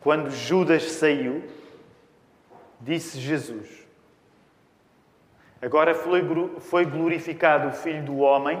[0.00, 1.44] quando Judas saiu,
[2.80, 3.86] disse Jesus:
[5.60, 8.60] Agora foi glorificado o Filho do Homem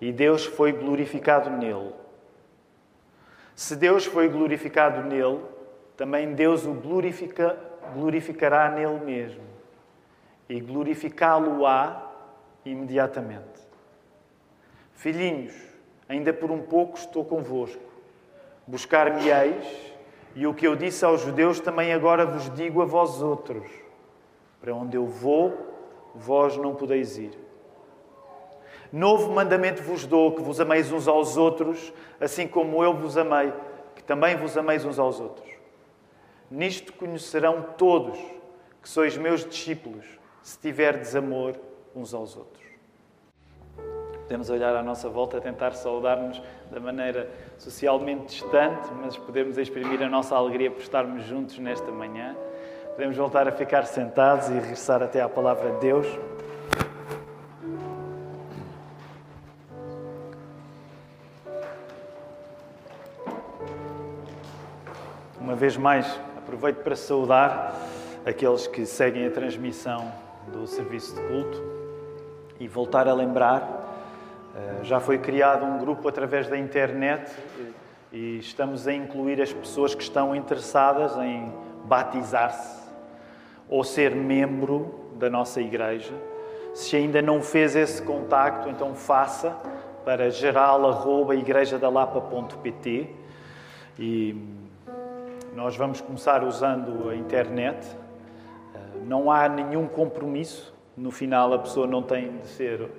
[0.00, 1.92] e Deus foi glorificado nele.
[3.56, 5.40] Se Deus foi glorificado nele,
[5.96, 7.58] também Deus o glorifica,
[7.92, 9.42] glorificará nele mesmo
[10.48, 12.06] e glorificá-lo-á
[12.64, 13.66] imediatamente.
[14.94, 15.54] Filhinhos,
[16.08, 17.82] ainda por um pouco estou convosco.
[18.66, 19.92] Buscar-me-eis,
[20.38, 23.68] e o que eu disse aos judeus também agora vos digo a vós outros.
[24.60, 25.52] Para onde eu vou,
[26.14, 27.36] vós não podeis ir.
[28.92, 33.52] Novo mandamento vos dou, que vos ameis uns aos outros, assim como eu vos amei,
[33.96, 35.50] que também vos ameis uns aos outros.
[36.48, 38.16] Nisto conhecerão todos
[38.80, 40.06] que sois meus discípulos,
[40.40, 41.58] se tiverdes amor
[41.96, 42.64] uns aos outros.
[44.20, 46.40] Podemos olhar à nossa volta, tentar saudar-nos
[46.70, 52.36] da maneira socialmente distante, mas podemos exprimir a nossa alegria por estarmos juntos nesta manhã.
[52.94, 56.06] Podemos voltar a ficar sentados e regressar até à palavra de Deus.
[65.40, 67.74] Uma vez mais, aproveito para saudar
[68.26, 70.12] aqueles que seguem a transmissão
[70.48, 71.62] do serviço de culto
[72.60, 73.77] e voltar a lembrar.
[74.58, 77.30] Eh, já foi criado um grupo através da internet
[78.12, 81.52] e estamos a incluir as pessoas que estão interessadas em
[81.84, 82.88] batizar-se
[83.68, 86.12] ou ser membro da nossa igreja.
[86.74, 89.56] Se ainda não fez esse contacto, então faça
[90.04, 93.10] para geral.igrejadalapa.pt
[93.98, 94.36] e
[95.54, 97.86] nós vamos começar usando a internet
[99.08, 100.74] não há nenhum compromisso.
[100.96, 102.90] No final, a pessoa não tem de ser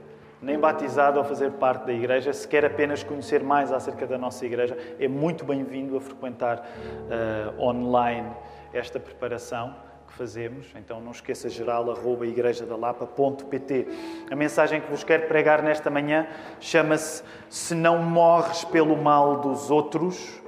[0.42, 4.46] nem batizada ou fazer parte da igreja, se quer apenas conhecer mais acerca da nossa
[4.46, 8.30] igreja, é muito bem-vindo a frequentar uh, online
[8.74, 9.76] esta preparação
[10.08, 10.68] que fazemos.
[10.76, 13.88] Então não esqueça geral arroba igrejadalapa.pt.
[14.30, 16.28] A mensagem que vos quero pregar nesta manhã
[16.60, 20.42] chama-se Se não morres pelo mal dos outros,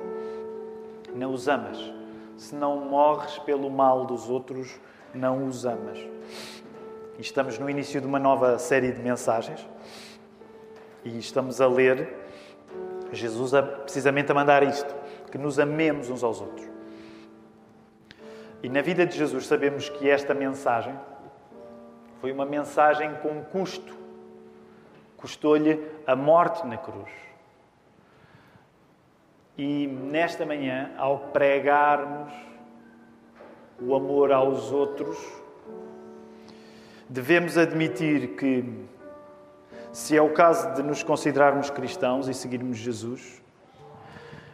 [1.14, 1.78] não os amas.
[2.38, 4.80] Se não morres pelo mal dos outros,
[5.14, 6.00] não os amas.
[7.22, 9.64] Estamos no início de uma nova série de mensagens
[11.06, 12.18] e estamos a ler
[13.12, 14.92] Jesus a, precisamente a mandar isto,
[15.32, 16.68] que nos amemos uns aos outros.
[18.64, 21.00] E na vida de Jesus sabemos que esta mensagem
[22.20, 23.96] foi uma mensagem com custo.
[25.16, 27.12] Custou-lhe a morte na cruz.
[29.56, 32.34] E nesta manhã, ao pregarmos
[33.80, 35.41] o amor aos outros,
[37.12, 38.64] devemos admitir que,
[39.92, 43.44] se é o caso de nos considerarmos cristãos e seguirmos Jesus,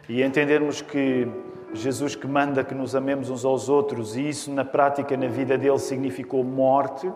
[0.08, 1.28] e entendermos que
[1.72, 5.56] Jesus que manda que nos amemos uns aos outros, e isso na prática na vida
[5.56, 7.08] dele significou morte,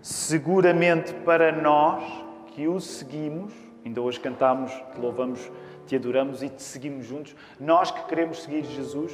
[0.00, 2.04] seguramente para nós
[2.54, 3.52] que o seguimos,
[3.84, 5.50] ainda hoje cantamos, te louvamos,
[5.88, 9.12] te adoramos e te seguimos juntos, nós que queremos seguir Jesus,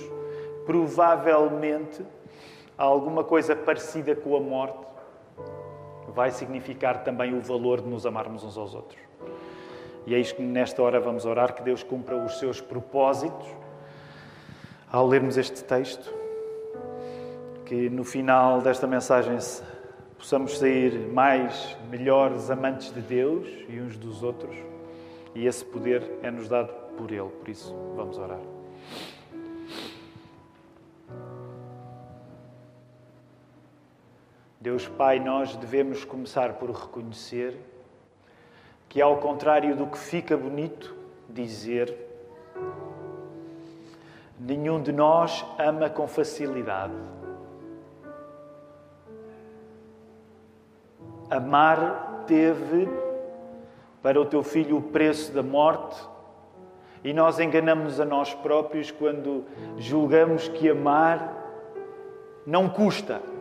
[0.66, 2.04] provavelmente
[2.76, 4.91] alguma coisa parecida com a morte
[6.15, 9.00] vai significar também o valor de nos amarmos uns aos outros.
[10.06, 13.47] E é isto que nesta hora vamos orar, que Deus cumpra os seus propósitos
[14.91, 16.12] ao lermos este texto,
[17.65, 19.39] que no final desta mensagem
[20.19, 24.56] possamos sair mais, melhores amantes de Deus e uns dos outros,
[25.34, 27.31] e esse poder é-nos dado por Ele.
[27.31, 28.41] Por isso, vamos orar.
[34.62, 37.59] Deus Pai, nós devemos começar por reconhecer
[38.89, 40.95] que, ao contrário do que fica bonito
[41.28, 41.93] dizer,
[44.39, 46.95] nenhum de nós ama com facilidade.
[51.28, 52.89] Amar teve
[54.01, 56.01] para o teu filho o preço da morte
[57.03, 59.45] e nós enganamos a nós próprios quando
[59.77, 61.34] julgamos que amar
[62.47, 63.32] não custa.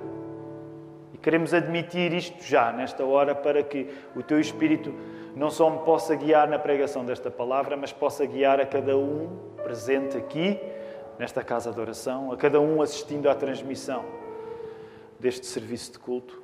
[1.21, 4.91] Queremos admitir isto já, nesta hora, para que o Teu Espírito
[5.35, 9.29] não só me possa guiar na pregação desta palavra, mas possa guiar a cada um
[9.63, 10.59] presente aqui,
[11.19, 14.03] nesta casa de oração, a cada um assistindo à transmissão
[15.19, 16.41] deste serviço de culto,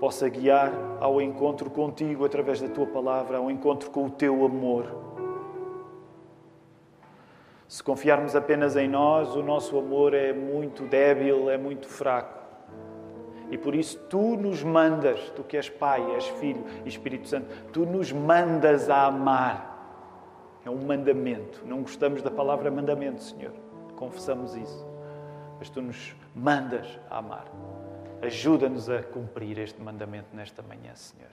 [0.00, 4.86] possa guiar ao encontro contigo através da Tua palavra, ao encontro com o Teu amor.
[7.68, 12.43] Se confiarmos apenas em nós, o nosso amor é muito débil, é muito fraco.
[13.50, 17.46] E por isso tu nos mandas, tu que és Pai, és Filho e Espírito Santo,
[17.72, 19.72] tu nos mandas a amar.
[20.64, 21.62] É um mandamento.
[21.66, 23.52] Não gostamos da palavra mandamento, Senhor.
[23.96, 24.94] Confessamos isso.
[25.58, 27.46] mas tu nos mandas a amar.
[28.22, 31.30] Ajuda-nos a cumprir este mandamento nesta manhã, Senhor.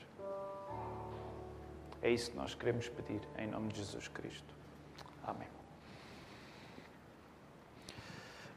[2.02, 4.54] É isso que nós queremos pedir, em nome de Jesus Cristo.
[5.26, 5.48] Amém.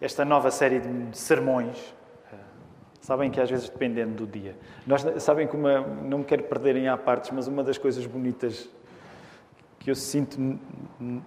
[0.00, 1.94] Esta nova série de sermões,
[3.04, 4.56] sabem que às vezes dependendo do dia.
[4.86, 8.66] Nós, sabem como não me quero perder em à partes, mas uma das coisas bonitas
[9.78, 10.38] que eu sinto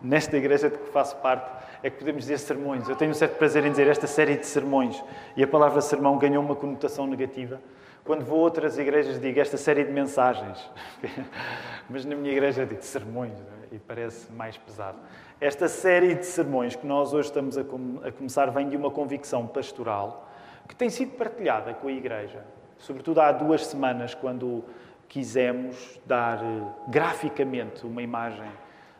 [0.02, 1.48] nesta igreja de que faço parte
[1.84, 2.90] é que podemos dizer sermões.
[2.90, 5.04] Eu tenho um certo prazer em dizer esta série de sermões.
[5.36, 7.62] E a palavra sermão ganhou uma conotação negativa.
[8.04, 10.68] Quando vou a outras igrejas, digo esta série de mensagens.
[11.88, 13.76] Mas na minha igreja digo sermões é?
[13.76, 14.98] e parece mais pesado.
[15.40, 18.90] Esta série de sermões que nós hoje estamos a, com a começar vem de uma
[18.90, 20.27] convicção pastoral
[20.68, 22.44] que tem sido partilhada com a igreja.
[22.78, 24.64] Sobretudo há duas semanas, quando
[25.08, 28.52] quisemos dar eh, graficamente uma imagem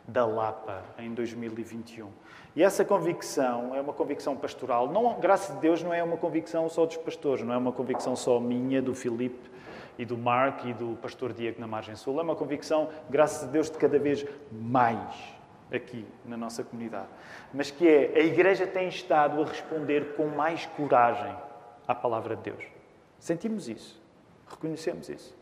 [0.06, 2.08] da Lapa em 2021.
[2.56, 4.88] E essa convicção é uma convicção pastoral.
[4.88, 8.16] Não, graças a Deus, não é uma convicção só dos pastores, não é uma convicção
[8.16, 9.50] só minha, do Filipe
[9.98, 12.18] e do Mark e do pastor Diego na Margem Sul.
[12.18, 15.14] É uma convicção, graças a Deus, de cada vez mais
[15.70, 17.08] aqui na nossa comunidade.
[17.52, 21.34] Mas que é, a Igreja tem estado a responder com mais coragem
[21.88, 22.64] à palavra de Deus.
[23.18, 24.00] Sentimos isso,
[24.46, 25.36] reconhecemos isso.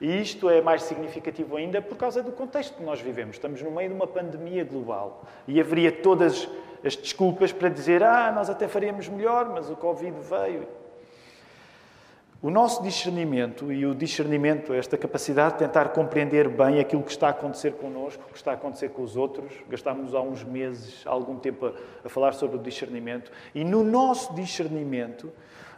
[0.00, 3.36] E isto é mais significativo ainda por causa do contexto que nós vivemos.
[3.36, 6.48] Estamos no meio de uma pandemia global e haveria todas
[6.84, 10.66] as desculpas para dizer: ah, nós até faríamos melhor, mas o Covid veio.
[12.42, 17.28] O nosso discernimento e o discernimento, esta capacidade de tentar compreender bem aquilo que está
[17.28, 21.06] a acontecer connosco, o que está a acontecer com os outros, gastámos há uns meses,
[21.06, 21.72] há algum tempo, a,
[22.04, 25.32] a falar sobre o discernimento, e no nosso discernimento,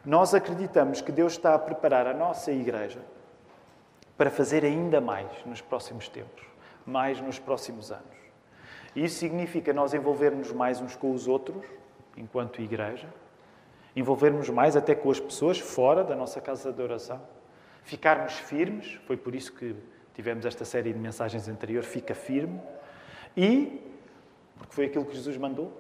[0.04, 3.00] nós acreditamos que Deus está a preparar a nossa igreja
[4.16, 6.44] para fazer ainda mais nos próximos tempos,
[6.86, 8.14] mais nos próximos anos.
[8.94, 11.64] Isso significa nós envolvermos mais uns com os outros,
[12.16, 13.08] enquanto igreja,
[13.96, 17.20] envolvermos mais até com as pessoas fora da nossa casa de oração,
[17.82, 19.74] ficarmos firmes, foi por isso que
[20.14, 22.60] tivemos esta série de mensagens anterior, fica firme,
[23.36, 23.80] e,
[24.56, 25.72] porque foi aquilo que Jesus mandou,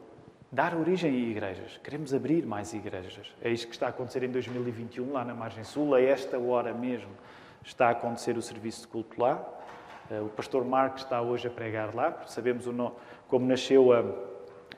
[0.54, 1.80] dar origem a igrejas.
[1.82, 3.34] Queremos abrir mais igrejas.
[3.42, 6.72] É isto que está a acontecer em 2021, lá na Margem Sul, a esta hora
[6.72, 7.10] mesmo
[7.64, 9.44] está a acontecer o serviço de culto lá.
[10.08, 12.66] Eh, o pastor Marcos está hoje a pregar lá, sabemos
[13.26, 14.04] como nasceu a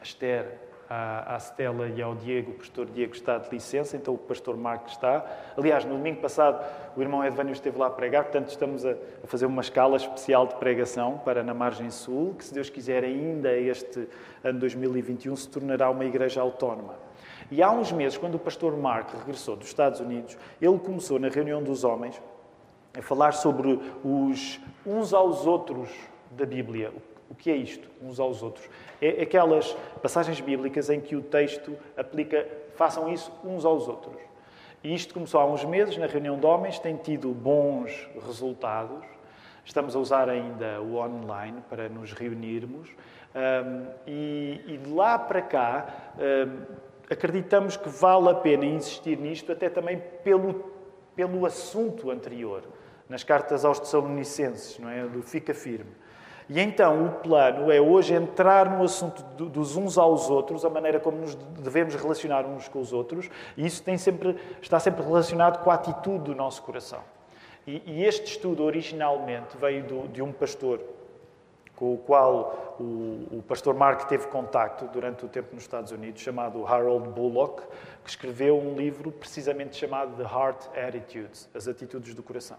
[0.02, 2.52] Esther, à, Stella e ao Diego.
[2.52, 5.24] O pastor Diego está de licença, então o pastor Marcos está.
[5.56, 6.64] Aliás, no domingo passado
[6.96, 10.46] o irmão Edvânio esteve lá a pregar, portanto estamos a, a fazer uma escala especial
[10.46, 14.08] de pregação para na Margem Sul, que se Deus quiser ainda este
[14.42, 16.94] ano 2021 se tornará uma igreja autónoma.
[17.50, 21.28] E há uns meses, quando o pastor Mark regressou dos Estados Unidos, ele começou na
[21.28, 22.20] reunião dos homens
[22.96, 25.90] a falar sobre os uns aos outros
[26.30, 26.92] da Bíblia.
[27.28, 28.68] O que é isto, uns aos outros?
[29.00, 34.16] É aquelas passagens bíblicas em que o texto aplica, façam isso uns aos outros.
[34.82, 39.04] E isto começou há uns meses na reunião de homens, tem tido bons resultados.
[39.64, 42.88] Estamos a usar ainda o online para nos reunirmos.
[43.34, 46.76] Um, e, e, de lá para cá, um,
[47.10, 50.72] acreditamos que vale a pena insistir nisto, até também pelo,
[51.14, 52.62] pelo assunto anterior
[53.08, 55.04] nas cartas aos Tessalonicenses, não é?
[55.06, 55.90] Do fica firme.
[56.48, 61.00] E então o plano é hoje entrar no assunto dos uns aos outros, a maneira
[61.00, 65.62] como nos devemos relacionar uns com os outros, e isso tem sempre, está sempre relacionado
[65.62, 67.00] com a atitude do nosso coração.
[67.66, 70.80] E, e este estudo originalmente veio do, de um pastor
[71.74, 76.22] com o qual o, o, pastor Mark teve contacto durante o tempo nos Estados Unidos,
[76.22, 77.62] chamado Harold Bullock,
[78.02, 82.56] que escreveu um livro precisamente chamado The Heart Attitudes, as atitudes do coração.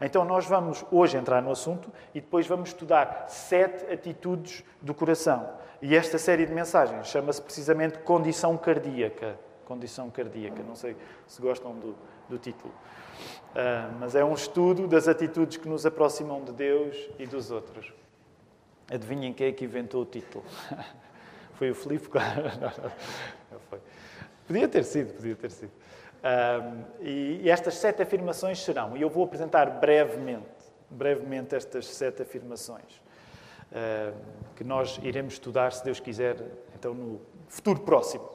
[0.00, 5.48] Então, nós vamos hoje entrar no assunto e depois vamos estudar sete atitudes do coração.
[5.82, 9.38] E esta série de mensagens chama-se precisamente Condição Cardíaca.
[9.64, 11.94] Condição Cardíaca, não sei se gostam do,
[12.28, 12.72] do título.
[13.50, 17.92] Uh, mas é um estudo das atitudes que nos aproximam de Deus e dos outros.
[18.90, 20.44] Adivinhem quem é que inventou o título?
[21.54, 22.08] Foi o Filipe?
[23.50, 23.80] Não foi.
[24.46, 25.72] Podia ter sido, podia ter sido.
[26.18, 30.46] Um, e, e, estas sete afirmações serão, e eu vou apresentar brevemente,
[30.90, 33.00] brevemente estas sete afirmações,
[34.56, 36.36] que nós iremos estudar, se Deus quiser,
[36.74, 38.28] então no futuro próximo.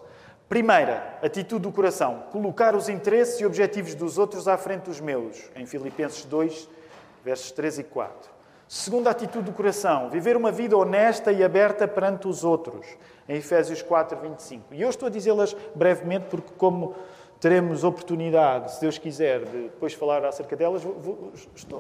[0.47, 5.49] Primeira, atitude do coração, colocar os interesses e objetivos dos outros à frente dos meus,
[5.55, 6.69] em Filipenses 2,
[7.23, 8.31] versos 3 e 4.
[8.67, 12.85] Segunda atitude do coração, viver uma vida honesta e aberta perante os outros,
[13.27, 14.73] em Efésios 4, 25.
[14.73, 16.95] E eu estou a dizê-las brevemente porque, como
[17.43, 20.81] teremos oportunidade, se Deus quiser, de depois falar acerca delas,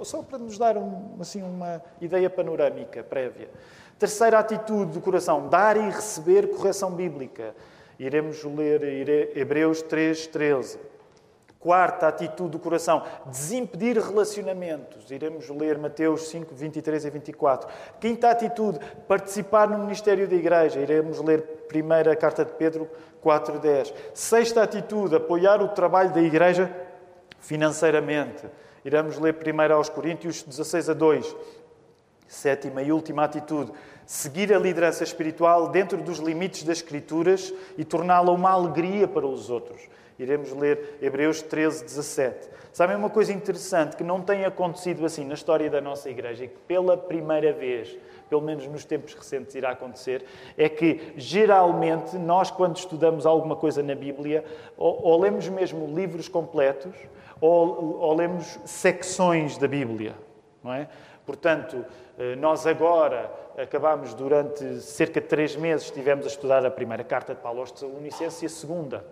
[0.03, 3.49] só para nos dar um, assim, uma ideia panorâmica prévia.
[3.97, 7.55] Terceira atitude do coração, dar e receber correção bíblica.
[7.97, 10.79] Iremos ler Hebreus 3, 13.
[11.63, 15.09] Quarta atitude do coração, desimpedir relacionamentos.
[15.09, 17.69] Iremos ler Mateus 5, 23 e 24.
[18.01, 20.81] Quinta atitude, participar no ministério da igreja.
[20.81, 22.89] Iremos ler primeira carta de Pedro
[23.21, 23.93] 4, 10.
[24.13, 26.69] Sexta atitude, apoiar o trabalho da igreja
[27.39, 28.45] financeiramente.
[28.83, 31.33] Iremos ler primeiro aos Coríntios 16 a 2.
[32.27, 33.71] Sétima e última atitude,
[34.05, 39.49] seguir a liderança espiritual dentro dos limites das Escrituras e torná-la uma alegria para os
[39.49, 39.92] outros.
[40.17, 42.49] Iremos ler Hebreus 13, 17.
[42.71, 46.47] Sabem uma coisa interessante que não tem acontecido assim na história da nossa igreja e
[46.47, 47.97] que pela primeira vez,
[48.29, 50.25] pelo menos nos tempos recentes, irá acontecer,
[50.57, 54.43] é que geralmente nós, quando estudamos alguma coisa na Bíblia,
[54.75, 56.95] ou, ou lemos mesmo livros completos,
[57.39, 60.15] ou, ou lemos secções da Bíblia,
[60.63, 60.87] não é?
[61.25, 61.85] Portanto,
[62.17, 67.33] eh, nós agora acabamos durante cerca de três meses, estivemos a estudar a primeira carta
[67.33, 69.05] de Paulo aos Tessalonicenses e a segunda.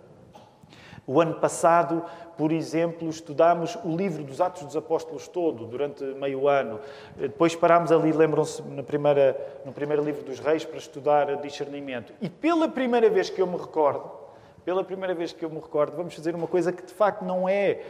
[1.06, 2.04] O ano passado,
[2.36, 6.78] por exemplo, estudámos o livro dos Atos dos Apóstolos todo, durante meio ano.
[7.16, 12.12] Depois parámos ali, lembram-se, no, primeiro livro dos Reis, para estudar discernimento.
[12.20, 14.22] E pela primeira vez que eu me recordo,
[14.64, 17.48] pela primeira vez que eu me recordo, vamos fazer uma coisa que de facto não
[17.48, 17.80] é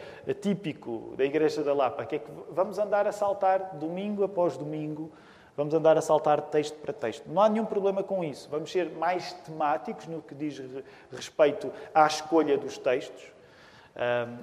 [0.40, 5.10] típico da Igreja da Lapa, que é que vamos andar a saltar domingo após domingo
[5.56, 7.26] Vamos andar a saltar texto para texto.
[7.26, 8.48] Não há nenhum problema com isso.
[8.50, 10.62] Vamos ser mais temáticos no que diz
[11.10, 13.22] respeito à escolha dos textos.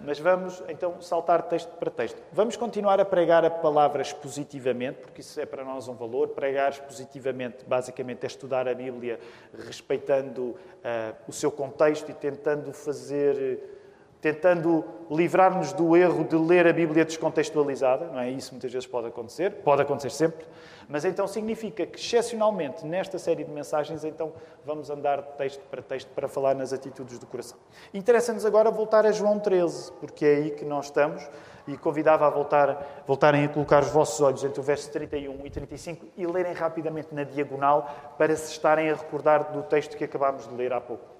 [0.06, 2.22] mas vamos então saltar texto para texto.
[2.32, 6.28] Vamos continuar a pregar a palavra expositivamente, porque isso é para nós um valor.
[6.30, 9.20] Pregar expositivamente, basicamente, é estudar a Bíblia
[9.66, 10.58] respeitando uh,
[11.28, 13.78] o seu contexto e tentando fazer
[14.22, 18.30] tentando livrar-nos do erro de ler a Bíblia descontextualizada, não é?
[18.30, 20.46] Isso muitas vezes pode acontecer, pode acontecer sempre,
[20.88, 24.34] mas então significa que, excepcionalmente, nesta série de mensagens, então
[24.66, 27.58] vamos andar texto para texto para falar nas atitudes do coração.
[27.94, 31.28] Interessa-nos agora voltar a João 13, porque é aí que nós estamos,
[31.68, 35.50] e convidava a voltar, voltarem a colocar os vossos olhos entre o verso 31 e
[35.50, 40.48] 35 e lerem rapidamente na diagonal para se estarem a recordar do texto que acabámos
[40.48, 41.19] de ler há pouco.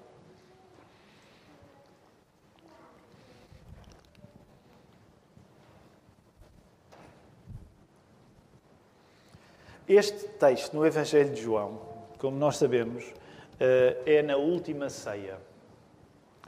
[9.90, 11.80] Este texto no Evangelho de João,
[12.16, 13.12] como nós sabemos,
[13.58, 15.36] eh, é na última ceia.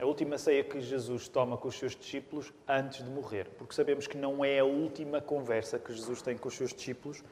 [0.00, 3.48] A última ceia que Jesus toma com os seus discípulos antes de morrer.
[3.58, 7.24] Porque sabemos que não é a última conversa que Jesus tem com os seus discípulos,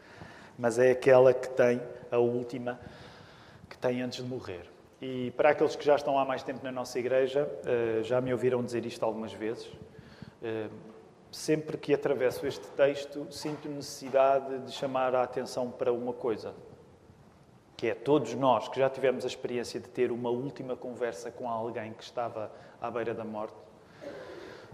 [0.59, 2.81] mas é aquela que tem, a última,
[3.69, 4.69] que tem antes de morrer.
[5.01, 8.33] E para aqueles que já estão há mais tempo na nossa igreja, eh, já me
[8.33, 9.71] ouviram dizer isto algumas vezes.
[11.31, 16.53] Sempre que atravesso este texto, sinto necessidade de chamar a atenção para uma coisa,
[17.77, 21.49] que é todos nós que já tivemos a experiência de ter uma última conversa com
[21.49, 23.55] alguém que estava à beira da morte,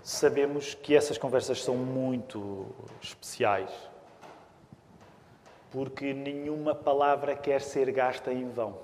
[0.03, 2.67] sabemos que essas conversas são muito
[3.03, 3.71] especiais,
[5.71, 8.79] porque nenhuma palavra quer ser gasta em vão.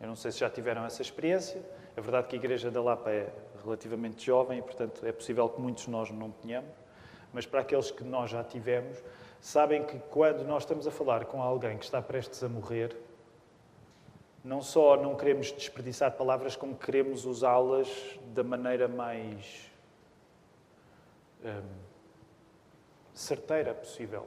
[0.00, 1.62] Eu não sei se já tiveram essa experiência.
[1.96, 3.32] É verdade que a Igreja da Lapa é
[3.66, 6.70] relativamente jovem, e, portanto, é possível que muitos de nós não tenhamos,
[7.32, 9.02] mas para aqueles que nós já tivemos,
[9.40, 12.96] sabem que quando nós estamos a falar com alguém que está prestes a morrer,
[14.42, 17.88] não só não queremos desperdiçar palavras, como queremos usá-las
[18.32, 19.70] da maneira mais
[21.44, 21.62] hum,
[23.12, 24.26] certeira possível.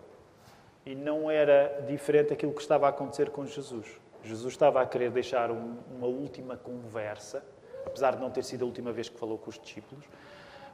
[0.86, 4.00] E não era diferente aquilo que estava a acontecer com Jesus.
[4.24, 7.44] Jesus estava a querer deixar um, uma última conversa
[7.86, 10.06] apesar de não ter sido a última vez que falou com os discípulos,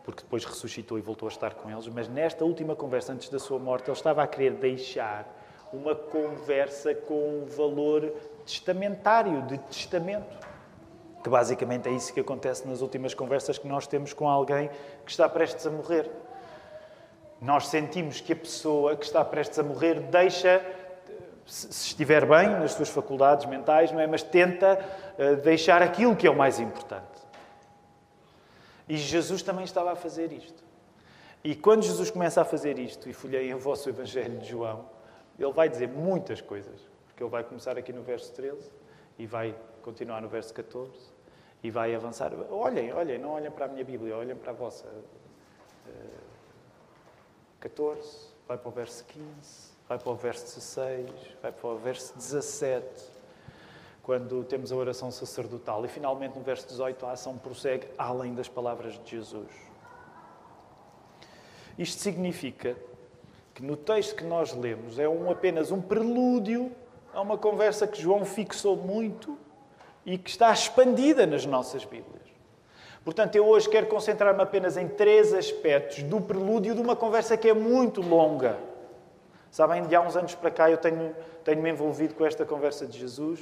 [0.04, 3.40] porque depois ressuscitou e voltou a estar com eles, mas nesta última conversa, antes da
[3.40, 5.28] sua morte, ele estava a querer deixar
[5.74, 8.14] uma conversa com um valor
[8.46, 10.48] testamentário, de testamento.
[11.24, 14.70] Que basicamente é isso que acontece nas últimas conversas que nós temos com alguém
[15.04, 16.10] que está prestes a morrer.
[17.42, 20.64] Nós sentimos que a pessoa que está prestes a morrer deixa
[21.46, 24.08] se estiver bem nas suas faculdades mentais, não é?
[24.08, 24.80] Mas tenta
[25.18, 27.24] uh, deixar aquilo que é o mais importante.
[28.90, 30.64] E Jesus também estava a fazer isto.
[31.44, 34.90] E quando Jesus começa a fazer isto, e folhei o vosso Evangelho de João,
[35.38, 36.82] ele vai dizer muitas coisas.
[37.08, 38.72] Porque ele vai começar aqui no verso 13
[39.20, 40.92] e vai continuar no verso 14
[41.64, 42.32] e vai avançar.
[42.50, 44.88] Olhem, olhem, não olhem para a minha Bíblia, olhem para a vossa.
[44.88, 46.26] Uh,
[47.60, 51.10] 14, vai para o verso 15 vai para o verso 16,
[51.42, 52.86] vai para o verso 17,
[54.02, 55.86] quando temos a oração sacerdotal.
[55.86, 59.50] E finalmente no verso 18 a ação prossegue além das palavras de Jesus.
[61.78, 62.76] Isto significa
[63.54, 66.72] que no texto que nós lemos é um, apenas um prelúdio
[67.14, 69.38] a uma conversa que João fixou muito
[70.06, 72.26] e que está expandida nas nossas Bíblias.
[73.04, 77.48] Portanto, eu hoje quero concentrar-me apenas em três aspectos do prelúdio de uma conversa que
[77.48, 78.58] é muito longa.
[79.56, 83.00] Sabem, de há uns anos para cá eu tenho, tenho-me envolvido com esta conversa de
[83.00, 83.40] Jesus,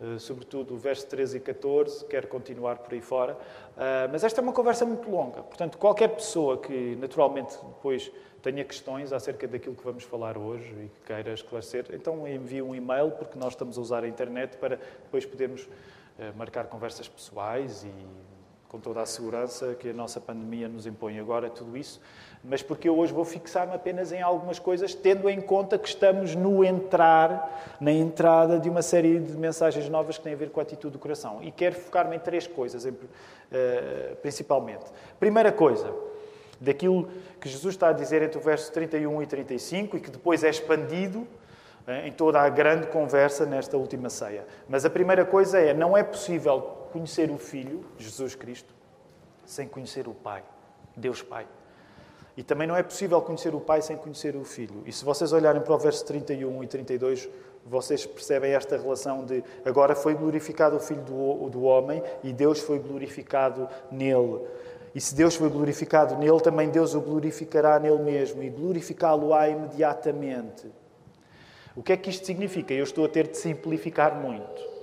[0.00, 3.36] eh, sobretudo o verso 13 e 14, quero continuar por aí fora.
[3.76, 5.42] Eh, mas esta é uma conversa muito longa.
[5.42, 8.10] Portanto, qualquer pessoa que naturalmente depois
[8.40, 12.74] tenha questões acerca daquilo que vamos falar hoje e que queira esclarecer, então envie um
[12.74, 15.68] e-mail, porque nós estamos a usar a internet para depois podermos
[16.18, 18.33] eh, marcar conversas pessoais e
[18.74, 22.00] com toda a segurança que a nossa pandemia nos impõe agora, tudo isso,
[22.42, 26.34] mas porque eu hoje vou fixar-me apenas em algumas coisas, tendo em conta que estamos
[26.34, 30.58] no entrar, na entrada de uma série de mensagens novas que têm a ver com
[30.58, 31.38] a atitude do coração.
[31.40, 34.86] E quero focar-me em três coisas, eh, principalmente.
[35.20, 35.94] Primeira coisa,
[36.60, 37.08] daquilo
[37.40, 40.50] que Jesus está a dizer entre o verso 31 e 35 e que depois é
[40.50, 41.28] expandido
[41.86, 44.44] eh, em toda a grande conversa nesta última ceia.
[44.68, 48.72] Mas a primeira coisa é: não é possível conhecer o Filho, Jesus Cristo,
[49.44, 50.44] sem conhecer o Pai,
[50.96, 51.44] Deus Pai.
[52.36, 54.84] E também não é possível conhecer o Pai sem conhecer o Filho.
[54.86, 57.28] E se vocês olharem para o verso 31 e 32,
[57.66, 62.60] vocês percebem esta relação de agora foi glorificado o Filho do, do homem e Deus
[62.60, 64.42] foi glorificado nele.
[64.94, 70.70] E se Deus foi glorificado nele, também Deus o glorificará nele mesmo e glorificá-lo-á imediatamente.
[71.74, 72.72] O que é que isto significa?
[72.72, 74.73] Eu estou a ter de simplificar muito.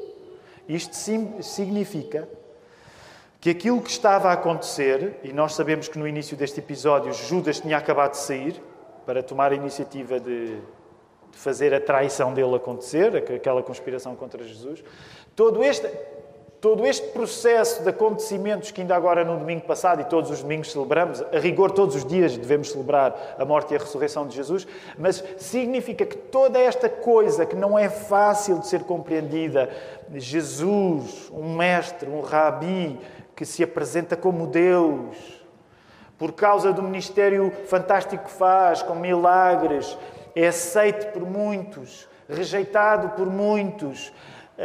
[0.74, 0.96] Isto
[1.42, 2.30] significa
[3.42, 7.60] que aquilo que estava a acontecer, e nós sabemos que no início deste episódio Judas
[7.60, 8.62] tinha acabado de sair
[9.06, 14.82] para tomar a iniciativa de, de fazer a traição dele acontecer, aquela conspiração contra Jesus,
[15.36, 15.88] todo este,
[16.62, 20.72] todo este processo de acontecimentos que ainda agora no domingo passado e todos os domingos
[20.72, 24.68] celebramos, a rigor todos os dias devemos celebrar a morte e a ressurreição de Jesus,
[24.96, 29.72] mas significa que toda esta coisa que não é fácil de ser compreendida,
[30.14, 33.00] Jesus, um mestre, um rabi,
[33.36, 35.18] que se apresenta como Deus,
[36.16, 39.98] por causa do ministério fantástico que faz, com milagres,
[40.36, 44.14] é aceito por muitos, rejeitado por muitos,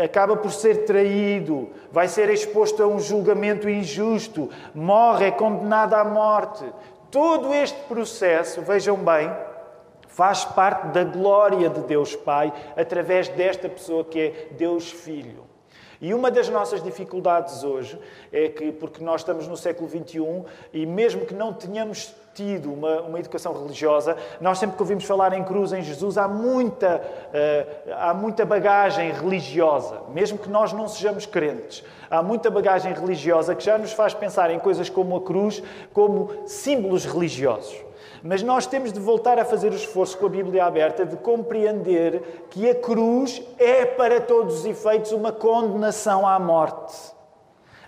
[0.04, 6.04] acaba por ser traído, vai ser exposto a um julgamento injusto, morre, é condenado à
[6.04, 6.64] morte.
[7.10, 9.30] Todo este processo, vejam bem,
[10.08, 15.44] faz parte da glória de Deus Pai através desta pessoa que é Deus Filho.
[16.00, 17.98] E uma das nossas dificuldades hoje
[18.32, 23.00] é que, porque nós estamos no século XXI e mesmo que não tenhamos tido uma,
[23.00, 27.92] uma educação religiosa, nós sempre que ouvimos falar em cruz, em Jesus, há muita, uh,
[27.96, 31.82] há muita bagagem religiosa, mesmo que nós não sejamos crentes.
[32.10, 35.62] Há muita bagagem religiosa que já nos faz pensar em coisas como a cruz
[35.94, 37.74] como símbolos religiosos.
[38.22, 42.46] Mas nós temos de voltar a fazer o esforço com a Bíblia aberta de compreender
[42.50, 46.94] que a cruz é, para todos os efeitos, uma condenação à morte.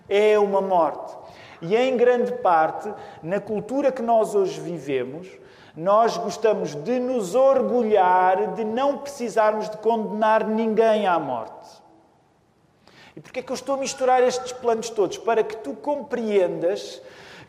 [0.08, 1.17] É uma morte.
[1.60, 2.92] E em grande parte,
[3.22, 5.28] na cultura que nós hoje vivemos,
[5.76, 11.68] nós gostamos de nos orgulhar de não precisarmos de condenar ninguém à morte.
[13.14, 15.18] E porquê é que eu estou a misturar estes planos todos?
[15.18, 17.02] Para que tu compreendas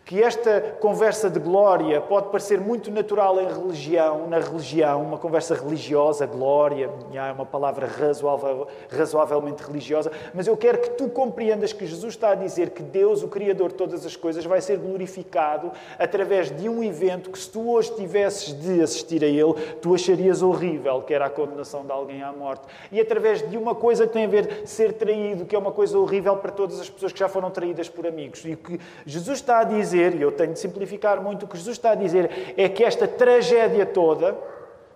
[0.09, 5.53] que esta conversa de glória pode parecer muito natural em religião, na religião, uma conversa
[5.53, 11.85] religiosa, glória, é uma palavra razoável, razoavelmente religiosa, mas eu quero que tu compreendas que
[11.85, 15.71] Jesus está a dizer que Deus, o Criador de todas as coisas, vai ser glorificado
[15.99, 20.41] através de um evento que, se tu hoje tivesses de assistir a ele, tu acharias
[20.41, 22.63] horrível, que era a condenação de alguém à morte.
[22.91, 25.99] E através de uma coisa que tem a ver ser traído, que é uma coisa
[25.99, 28.43] horrível para todas as pessoas que já foram traídas por amigos.
[28.43, 31.47] E o que Jesus está a dizer dizer, e eu tenho de simplificar muito, o
[31.47, 34.37] que Jesus está a dizer é que esta tragédia toda,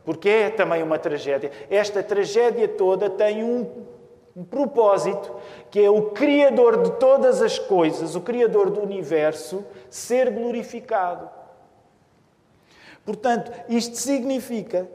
[0.06, 3.86] porque é também uma tragédia, esta tragédia toda tem um,
[4.36, 5.36] um propósito,
[5.70, 11.30] que é o Criador de todas as coisas, o Criador do universo, ser glorificado.
[13.06, 14.88] Portanto, isto significa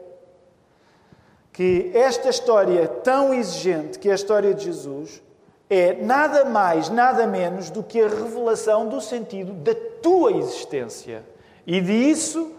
[1.53, 5.21] que esta história tão exigente, que é a história de Jesus,
[5.69, 11.23] é nada mais, nada menos do que a revelação do sentido da tua existência.
[11.65, 12.55] E disso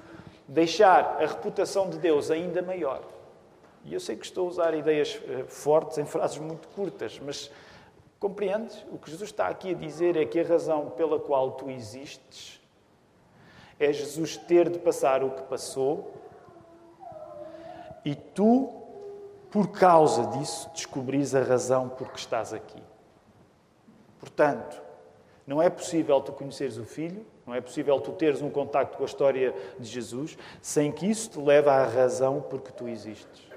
[0.47, 3.03] deixar a reputação de Deus ainda maior.
[3.85, 7.51] E eu sei que estou a usar ideias eh, fortes em frases muito curtas, mas
[8.21, 8.85] compreendes?
[8.93, 12.61] O que Jesus está aqui a dizer é que a razão pela qual tu existes
[13.79, 16.13] é Jesus ter de passar o que passou
[18.05, 18.71] e tu,
[19.51, 22.90] por causa disso, descobris a razão por que estás aqui.
[24.21, 24.81] Portanto,
[25.47, 29.03] não é possível tu conheceres o Filho, não é possível tu teres um contacto com
[29.03, 33.49] a história de Jesus sem que isso te leve à razão porque tu existes.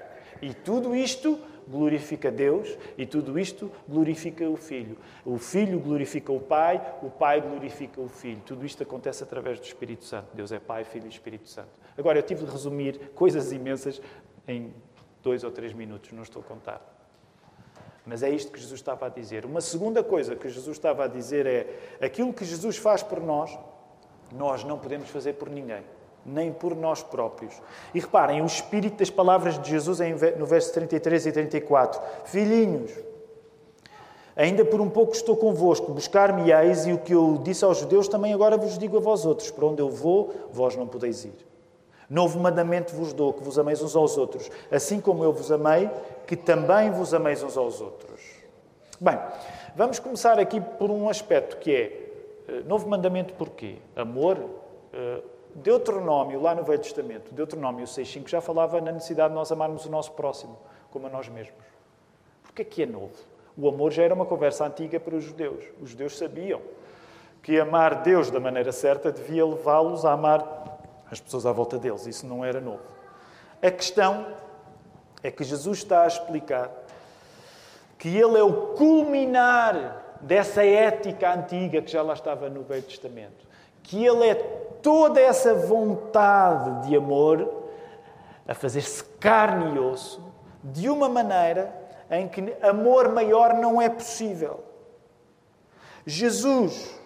[0.42, 4.98] E tudo isto glorifica Deus e tudo isto glorifica o Filho.
[5.24, 8.42] O Filho glorifica o Pai, o Pai glorifica o Filho.
[8.44, 10.26] Tudo isto acontece através do Espírito Santo.
[10.34, 11.70] Deus é Pai, Filho e Espírito Santo.
[11.96, 14.02] Agora, eu tive de resumir coisas imensas
[14.46, 14.74] em
[15.22, 16.93] dois ou três minutos, não estou a contar.
[18.06, 19.46] Mas é isto que Jesus estava a dizer.
[19.46, 21.66] Uma segunda coisa que Jesus estava a dizer é:
[22.00, 23.58] aquilo que Jesus faz por nós,
[24.32, 25.82] nós não podemos fazer por ninguém,
[26.24, 27.54] nem por nós próprios.
[27.94, 32.92] E reparem, o espírito das palavras de Jesus é no verso 33 e 34: Filhinhos,
[34.36, 38.34] ainda por um pouco estou convosco, buscar-me-eis, e o que eu disse aos judeus também
[38.34, 41.53] agora vos digo a vós outros: para onde eu vou, vós não podeis ir.
[42.08, 45.90] Novo mandamento vos dou, que vos ameis uns aos outros, assim como eu vos amei,
[46.26, 48.20] que também vos ameis uns aos outros.
[49.00, 49.18] Bem,
[49.74, 52.04] vamos começar aqui por um aspecto que é
[52.48, 53.76] eh, novo mandamento porquê?
[53.96, 54.38] Amor.
[54.92, 55.22] Eh,
[55.54, 59.90] Deuteronômio, lá no Velho Testamento, Deuteronômio 6.5 já falava na necessidade de nós amarmos o
[59.90, 60.58] nosso próximo,
[60.90, 61.54] como a nós mesmos.
[62.42, 63.14] Porquê é que é novo?
[63.56, 65.64] O amor já era uma conversa antiga para os judeus.
[65.80, 66.60] Os judeus sabiam
[67.40, 70.63] que amar Deus da maneira certa devia levá-los a amar
[71.10, 72.06] as pessoas à volta deles.
[72.06, 72.82] Isso não era novo.
[73.62, 74.26] A questão
[75.22, 76.70] é que Jesus está a explicar
[77.98, 83.46] que ele é o culminar dessa ética antiga que já lá estava no Velho Testamento.
[83.82, 87.64] Que ele é toda essa vontade de amor
[88.46, 90.22] a fazer-se carne e osso
[90.62, 91.74] de uma maneira
[92.10, 94.62] em que amor maior não é possível.
[96.06, 96.98] Jesus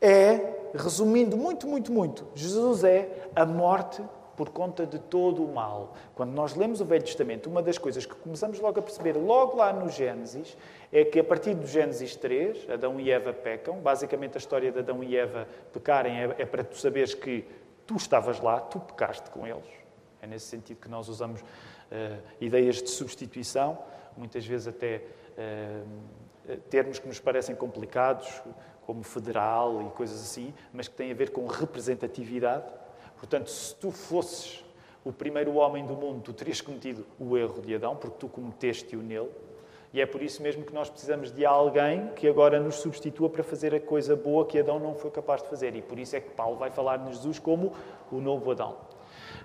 [0.00, 4.02] é, resumindo muito, muito, muito, Jesus é a morte
[4.36, 5.94] por conta de todo o mal.
[6.14, 9.56] Quando nós lemos o Velho Testamento, uma das coisas que começamos logo a perceber, logo
[9.56, 10.56] lá no Gênesis,
[10.92, 13.78] é que a partir do Gênesis 3, Adão e Eva pecam.
[13.80, 17.44] Basicamente, a história de Adão e Eva pecarem é, é para tu saberes que
[17.86, 19.64] tu estavas lá, tu pecaste com eles.
[20.20, 21.44] É nesse sentido que nós usamos uh,
[22.40, 23.78] ideias de substituição,
[24.16, 25.02] muitas vezes até
[25.36, 28.42] uh, termos que nos parecem complicados,
[28.86, 32.64] como federal e coisas assim, mas que têm a ver com representatividade.
[33.16, 34.64] Portanto, se tu fosses
[35.04, 39.02] o primeiro homem do mundo, tu terias cometido o erro de Adão, porque tu cometeste-o
[39.02, 39.30] nele.
[39.92, 43.42] E é por isso mesmo que nós precisamos de alguém que agora nos substitua para
[43.42, 45.76] fazer a coisa boa que Adão não foi capaz de fazer.
[45.76, 47.74] E por isso é que Paulo vai falar de Jesus como
[48.10, 48.76] o novo Adão.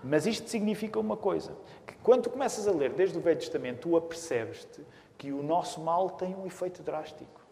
[0.03, 1.51] Mas isto significa uma coisa:
[1.85, 4.81] que quando tu começas a ler desde o Velho Testamento, tu apercebes-te
[5.17, 7.46] que o nosso mal tem um efeito drástico.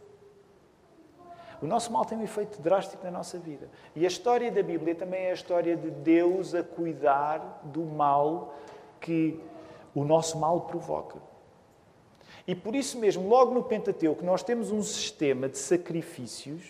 [1.66, 3.68] O nosso mal tem um efeito drástico na nossa vida.
[3.96, 8.54] E a história da Bíblia também é a história de Deus a cuidar do mal
[9.02, 9.42] que
[9.96, 11.18] o nosso mal provoca.
[12.48, 16.62] E por isso mesmo, logo no Pentateuco, nós temos um sistema de sacrifícios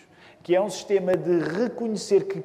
[0.42, 2.42] que é um sistema de reconhecer que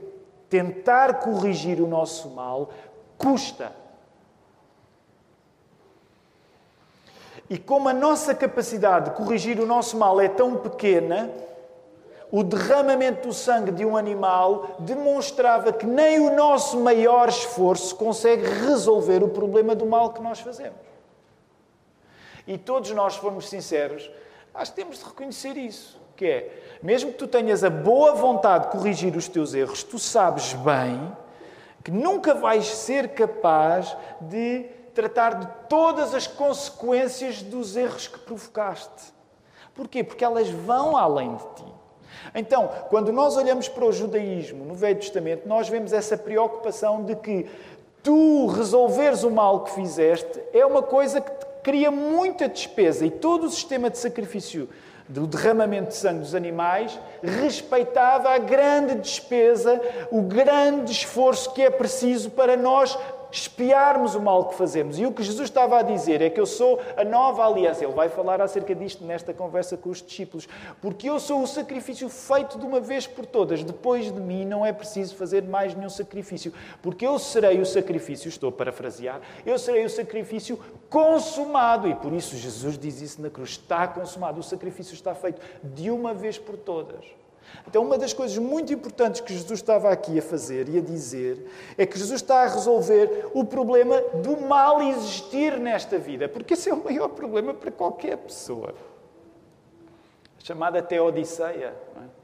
[0.48, 2.70] tentar corrigir o nosso mal
[3.16, 3.72] custa.
[7.48, 11.30] E como a nossa capacidade de corrigir o nosso mal é tão pequena,
[12.30, 18.46] o derramamento do sangue de um animal demonstrava que nem o nosso maior esforço consegue
[18.46, 20.78] resolver o problema do mal que nós fazemos.
[22.46, 24.10] E todos nós, formos sinceros,
[24.54, 26.00] acho que temos de reconhecer isso.
[26.16, 29.98] Que é, mesmo que tu tenhas a boa vontade de corrigir os teus erros, tu
[29.98, 31.16] sabes bem
[31.82, 34.64] que nunca vais ser capaz de
[34.94, 39.14] tratar de todas as consequências dos erros que provocaste.
[39.74, 40.04] Porquê?
[40.04, 41.79] Porque elas vão além de ti.
[42.35, 47.16] Então, quando nós olhamos para o judaísmo no Velho Testamento, nós vemos essa preocupação de
[47.16, 47.46] que
[48.02, 53.11] tu resolveres o mal que fizeste é uma coisa que te cria muita despesa e
[53.11, 54.68] todo o sistema de sacrifício
[55.09, 59.80] do derramamento de sangue dos animais respeitava a grande despesa,
[60.11, 62.96] o grande esforço que é preciso para nós
[63.30, 64.98] espiarmos o mal que fazemos.
[64.98, 67.84] E o que Jesus estava a dizer é que eu sou a nova aliança.
[67.84, 70.48] Ele vai falar acerca disto nesta conversa com os discípulos.
[70.80, 73.62] Porque eu sou o sacrifício feito de uma vez por todas.
[73.62, 76.52] Depois de mim não é preciso fazer mais nenhum sacrifício.
[76.82, 81.88] Porque eu serei o sacrifício, estou a parafrasear, eu serei o sacrifício consumado.
[81.88, 84.40] E por isso Jesus diz isso na cruz: está consumado.
[84.40, 87.04] O sacrifício está feito de uma vez por todas.
[87.66, 91.46] Então, uma das coisas muito importantes que Jesus estava aqui a fazer e a dizer
[91.78, 96.68] é que Jesus está a resolver o problema do mal existir nesta vida, porque esse
[96.68, 98.74] é o maior problema para qualquer pessoa.
[100.40, 101.74] A chamada teodiceia.
[101.96, 102.20] É?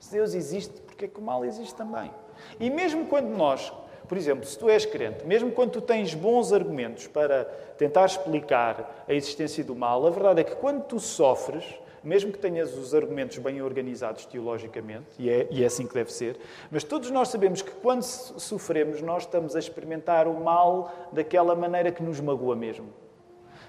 [0.00, 2.10] Se Deus existe, porque é que o mal existe também?
[2.58, 3.72] E mesmo quando nós,
[4.08, 7.44] por exemplo, se tu és crente, mesmo quando tu tens bons argumentos para
[7.76, 11.64] tentar explicar a existência do mal, a verdade é que quando tu sofres,
[12.02, 16.12] mesmo que tenhas os argumentos bem organizados teologicamente, e é, e é assim que deve
[16.12, 16.38] ser,
[16.70, 21.90] mas todos nós sabemos que quando sofremos, nós estamos a experimentar o mal daquela maneira
[21.90, 22.88] que nos magoa mesmo.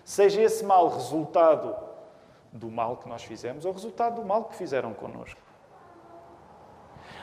[0.04, 1.76] Seja esse mal resultado
[2.52, 5.39] do mal que nós fizemos ou resultado do mal que fizeram connosco.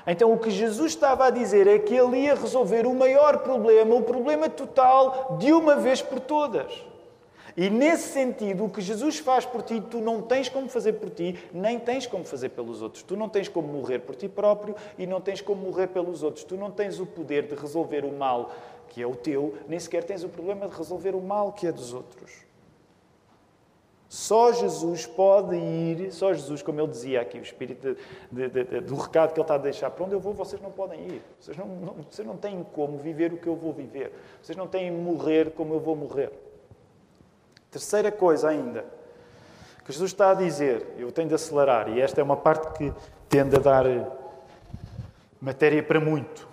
[0.07, 3.95] Então, o que Jesus estava a dizer é que ele ia resolver o maior problema,
[3.95, 6.73] o problema total, de uma vez por todas.
[7.57, 11.09] E nesse sentido, o que Jesus faz por ti, tu não tens como fazer por
[11.09, 13.03] ti, nem tens como fazer pelos outros.
[13.03, 16.45] Tu não tens como morrer por ti próprio e não tens como morrer pelos outros.
[16.45, 18.51] Tu não tens o poder de resolver o mal
[18.89, 21.73] que é o teu, nem sequer tens o problema de resolver o mal que é
[21.73, 22.47] dos outros.
[24.09, 27.97] Só Jesus pode ir, só Jesus, como ele dizia aqui, o espírito
[28.31, 30.63] de, de, de, do recado que ele está a deixar, para onde eu vou, vocês
[30.63, 31.23] não podem ir.
[31.41, 34.13] Vocês não, não, vocês não têm como viver o que eu vou viver.
[34.41, 36.31] Vocês não têm morrer como eu vou morrer.
[37.77, 38.87] Terceira coisa ainda,
[39.85, 42.91] que Jesus está a dizer, eu tenho de acelerar, e esta é uma parte que
[43.29, 43.85] tende a dar
[45.39, 46.49] matéria para muito.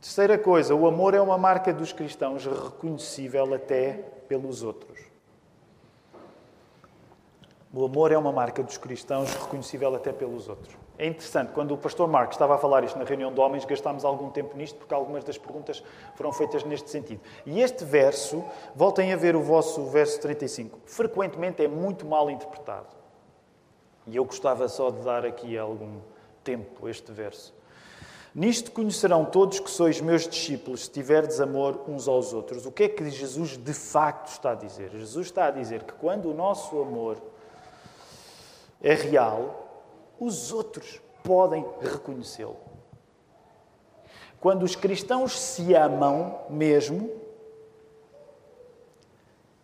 [0.00, 3.92] Terceira coisa, o amor é uma marca dos cristãos reconhecível até
[4.26, 4.98] pelos outros.
[7.70, 10.74] O amor é uma marca dos cristãos reconhecível até pelos outros.
[10.96, 14.04] É interessante, quando o pastor Marcos estava a falar isto na reunião de homens, gastámos
[14.04, 15.82] algum tempo nisto, porque algumas das perguntas
[16.14, 17.20] foram feitas neste sentido.
[17.44, 18.44] E este verso,
[18.76, 22.86] voltem a ver o vosso verso 35, frequentemente é muito mal interpretado.
[24.06, 25.98] E eu gostava só de dar aqui algum
[26.44, 27.52] tempo este verso.
[28.32, 32.66] Nisto conhecerão todos que sois meus discípulos, se tiverdes amor uns aos outros.
[32.66, 34.90] O que é que Jesus de facto está a dizer?
[34.90, 37.16] Jesus está a dizer que quando o nosso amor
[38.82, 39.63] é real,
[40.18, 42.56] os outros podem reconhecê-lo.
[44.40, 47.10] Quando os cristãos se amam mesmo,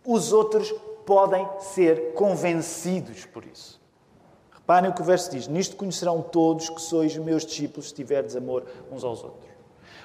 [0.05, 0.71] os outros
[1.05, 3.79] podem ser convencidos por isso.
[4.51, 8.35] Reparem o que o verso diz: Nisto conhecerão todos que sois meus discípulos, se tiverdes
[8.35, 9.50] amor uns aos outros.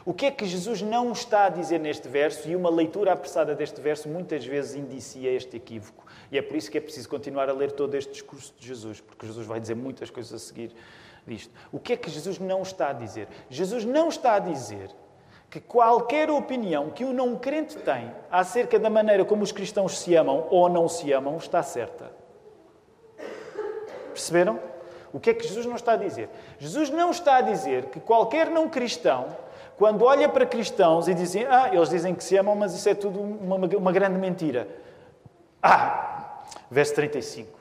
[0.07, 2.49] O que é que Jesus não está a dizer neste verso?
[2.49, 6.07] E uma leitura apressada deste verso muitas vezes indicia este equívoco.
[6.31, 9.01] E é por isso que é preciso continuar a ler todo este discurso de Jesus,
[9.01, 10.73] porque Jesus vai dizer muitas coisas a seguir
[11.27, 11.53] disto.
[11.73, 13.27] O que é que Jesus não está a dizer?
[13.51, 14.95] Jesus não está a dizer
[15.51, 20.15] que qualquer opinião que o não crente tem acerca da maneira como os cristãos se
[20.15, 22.13] amam ou não se amam está certa.
[24.13, 24.61] Perceberam?
[25.13, 26.29] O que é que Jesus não está a dizer?
[26.61, 29.27] Jesus não está a dizer que qualquer não cristão,
[29.77, 32.95] quando olha para cristãos e dizem, ah, eles dizem que se amam, mas isso é
[32.95, 34.69] tudo uma, uma grande mentira.
[35.63, 36.07] Ah,
[36.71, 37.59] Verso 35.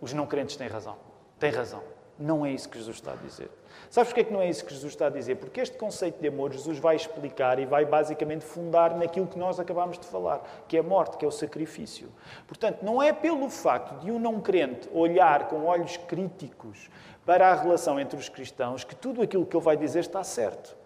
[0.00, 0.96] Os não crentes têm razão.
[1.38, 1.82] Têm razão.
[2.18, 3.50] Não é isso que Jesus está a dizer.
[3.88, 5.36] Sabes porquê é que não é isso que Jesus está a dizer?
[5.36, 9.58] Porque este conceito de amor Jesus vai explicar e vai basicamente fundar naquilo que nós
[9.58, 12.10] acabamos de falar, que é a morte, que é o sacrifício.
[12.46, 16.90] Portanto, não é pelo facto de um não crente olhar com olhos críticos
[17.24, 20.76] para a relação entre os cristãos que tudo aquilo que ele vai dizer está certo.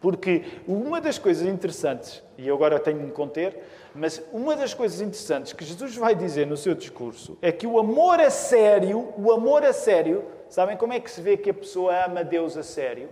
[0.00, 3.62] Porque uma das coisas interessantes, e eu agora tenho de me conter,
[3.94, 7.78] mas uma das coisas interessantes que Jesus vai dizer no seu discurso é que o
[7.78, 11.54] amor a sério, o amor a sério, sabem como é que se vê que a
[11.54, 13.08] pessoa ama Deus a sério?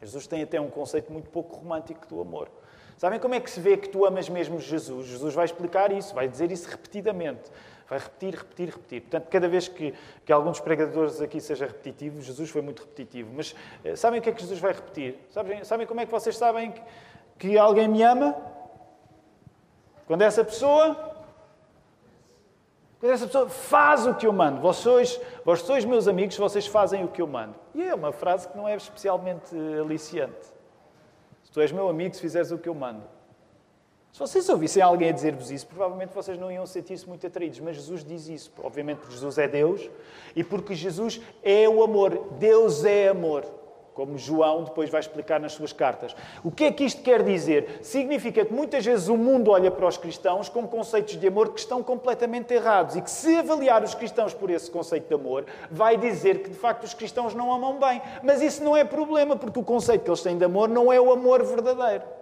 [0.00, 2.48] Jesus tem até um conceito muito pouco romântico do amor.
[2.96, 5.06] Sabem como é que se vê que tu amas mesmo Jesus?
[5.06, 7.50] Jesus vai explicar isso, vai dizer isso repetidamente.
[7.88, 9.00] Vai repetir, repetir, repetir.
[9.02, 13.30] Portanto, cada vez que, que algum dos pregadores aqui seja repetitivo, Jesus foi muito repetitivo.
[13.34, 15.18] Mas eh, sabem o que é que Jesus vai repetir?
[15.30, 16.82] Sabem, sabem como é que vocês sabem que,
[17.38, 18.36] que alguém me ama?
[20.06, 21.16] Quando essa pessoa
[23.00, 24.60] quando essa pessoa faz o que eu mando.
[24.60, 27.54] Vós sois, vós sois meus amigos, vocês fazem o que eu mando.
[27.74, 30.46] E é uma frase que não é especialmente aliciante.
[31.44, 33.04] Se tu és meu amigo, se fizeres o que eu mando.
[34.12, 37.60] Se vocês ouvissem alguém a dizer-vos isso, provavelmente vocês não iam sentir-se muito atraídos.
[37.60, 39.88] Mas Jesus diz isso, obviamente porque Jesus é Deus
[40.34, 42.26] e porque Jesus é o amor.
[42.38, 43.44] Deus é amor.
[43.94, 46.14] Como João depois vai explicar nas suas cartas.
[46.44, 47.80] O que é que isto quer dizer?
[47.82, 51.58] Significa que muitas vezes o mundo olha para os cristãos com conceitos de amor que
[51.58, 55.96] estão completamente errados e que, se avaliar os cristãos por esse conceito de amor, vai
[55.96, 58.00] dizer que de facto os cristãos não amam bem.
[58.22, 61.00] Mas isso não é problema, porque o conceito que eles têm de amor não é
[61.00, 62.17] o amor verdadeiro.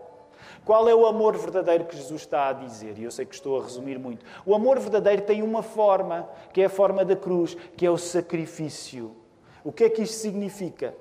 [0.66, 2.98] Qual é o amor verdadeiro que Jesus está a dizer?
[2.98, 4.26] E eu sei que estou a resumir muito.
[4.44, 7.96] O amor verdadeiro tem uma forma, que é a forma da cruz, que é o
[7.96, 9.14] sacrifício.
[9.62, 10.92] O que é que isto significa?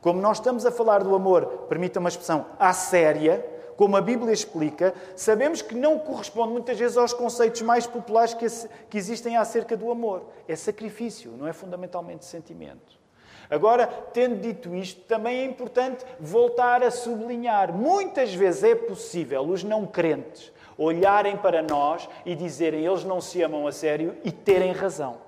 [0.00, 3.44] Como nós estamos a falar do amor, permita uma expressão, à séria,
[3.76, 8.96] como a Bíblia explica, sabemos que não corresponde muitas vezes aos conceitos mais populares que,
[8.96, 10.26] existem acerca do amor.
[10.46, 13.02] É sacrifício, não é fundamentalmente sentimento.
[13.50, 17.72] Agora, tendo dito isto, também é importante voltar a sublinhar.
[17.72, 23.42] Muitas vezes é possível os não crentes olharem para nós e dizerem eles não se
[23.42, 25.18] amam a sério e terem razão.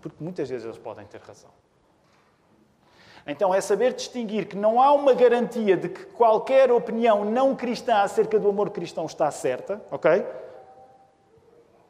[0.00, 1.50] Porque muitas vezes eles podem ter razão.
[3.26, 7.96] Então é saber distinguir que não há uma garantia de que qualquer opinião não cristã
[7.96, 10.24] acerca do amor cristão está certa, ok?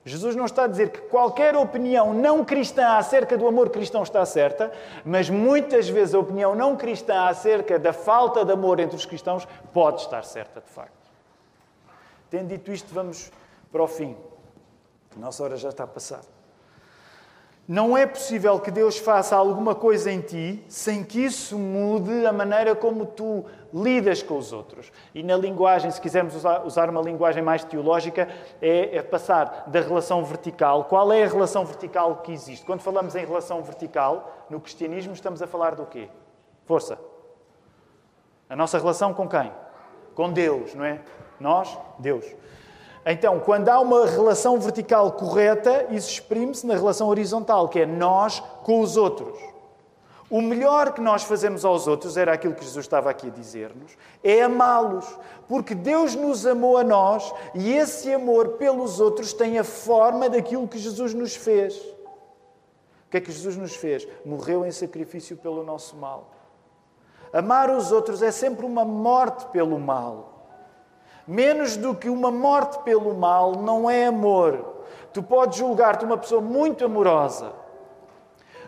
[0.06, 4.24] Jesus não está a dizer que qualquer opinião não cristã acerca do amor cristão está
[4.24, 4.72] certa,
[5.04, 9.48] mas muitas vezes a opinião não cristã acerca da falta de amor entre os cristãos
[9.74, 11.10] pode estar certa, de facto.
[12.30, 13.32] Tendo dito isto, vamos
[13.72, 14.16] para o fim.
[15.16, 16.20] Nossa hora já está a passar.
[17.68, 22.32] Não é possível que Deus faça alguma coisa em ti sem que isso mude a
[22.32, 24.92] maneira como tu lidas com os outros.
[25.12, 28.28] E na linguagem, se quisermos usar uma linguagem mais teológica,
[28.62, 30.84] é, é passar da relação vertical.
[30.84, 32.64] Qual é a relação vertical que existe?
[32.64, 36.08] Quando falamos em relação vertical, no cristianismo, estamos a falar do quê?
[36.66, 36.96] Força.
[38.48, 39.50] A nossa relação com quem?
[40.14, 41.00] Com Deus, não é?
[41.40, 42.24] Nós, Deus.
[43.08, 48.40] Então, quando há uma relação vertical correta, isso exprime-se na relação horizontal, que é nós
[48.64, 49.38] com os outros.
[50.28, 53.96] O melhor que nós fazemos aos outros, era aquilo que Jesus estava aqui a dizer-nos,
[54.24, 55.06] é amá-los.
[55.46, 60.66] Porque Deus nos amou a nós e esse amor pelos outros tem a forma daquilo
[60.66, 61.76] que Jesus nos fez.
[61.76, 64.06] O que é que Jesus nos fez?
[64.24, 66.32] Morreu em sacrifício pelo nosso mal.
[67.32, 70.35] Amar os outros é sempre uma morte pelo mal.
[71.26, 74.84] Menos do que uma morte pelo mal não é amor.
[75.12, 77.52] Tu podes julgar-te uma pessoa muito amorosa,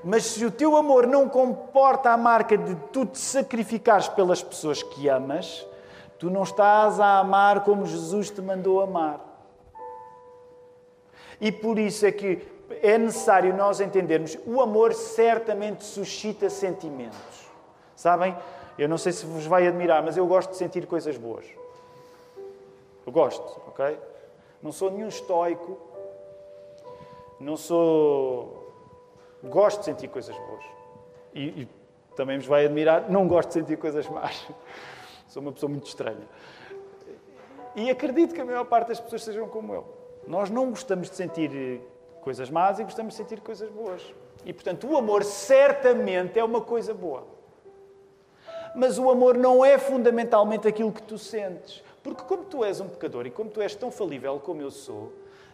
[0.03, 4.83] mas se o teu amor não comporta a marca de tu te sacrificares pelas pessoas
[4.83, 5.66] que amas,
[6.18, 9.21] tu não estás a amar como Jesus te mandou amar.
[11.40, 12.47] E por isso é que
[12.83, 17.49] é necessário nós entendermos: o amor certamente suscita sentimentos.
[17.94, 18.37] Sabem?
[18.79, 21.44] Eu não sei se vos vai admirar, mas eu gosto de sentir coisas boas.
[23.09, 23.99] Eu gosto, ok?
[24.62, 25.79] Não sou nenhum estoico.
[27.40, 28.71] Não sou.
[29.42, 30.64] Gosto de sentir coisas boas.
[31.33, 31.68] E, e
[32.14, 34.47] também vos vai admirar, não gosto de sentir coisas más.
[35.27, 36.29] Sou uma pessoa muito estranha.
[37.75, 39.87] E acredito que a maior parte das pessoas sejam como eu.
[40.27, 41.81] Nós não gostamos de sentir
[42.21, 44.03] coisas más e gostamos de sentir coisas boas.
[44.44, 47.27] E, portanto, o amor certamente é uma coisa boa.
[48.75, 51.88] Mas o amor não é fundamentalmente aquilo que tu sentes.
[52.09, 55.12] Porque, como tu és um pecador e como tu és tão falível como eu sou,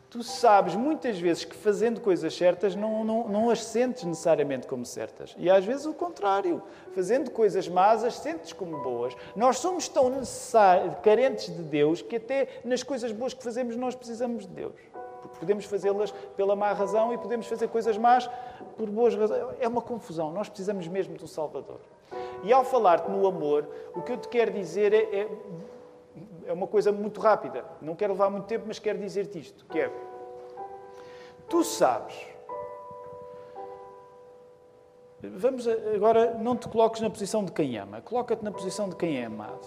[0.08, 4.84] tu sabes muitas vezes que fazendo coisas certas não, não, não as sentes necessariamente como
[4.86, 5.34] certas.
[5.36, 6.62] E às vezes o contrário.
[6.94, 9.16] Fazendo coisas más as sentes como boas.
[9.34, 10.12] Nós somos tão
[11.02, 14.76] carentes de Deus que até nas coisas boas que fazemos nós precisamos de Deus.
[15.20, 18.30] Porque podemos fazê-las pela má razão e podemos fazer coisas más
[18.76, 19.56] por boas razões.
[19.58, 20.30] É uma confusão.
[20.30, 21.80] Nós precisamos mesmo de um Salvador.
[22.44, 25.28] E ao falar-te no amor, o que eu te quero dizer é, é
[26.46, 27.64] é uma coisa muito rápida.
[27.80, 29.90] Não quero levar muito tempo, mas quero dizer-te isto, que é...
[31.48, 32.14] Tu sabes...
[35.22, 38.02] Vamos agora, não te coloques na posição de quem ama.
[38.02, 39.66] Coloca-te na posição de quem é amado.